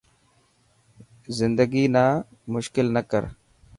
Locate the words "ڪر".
3.11-3.23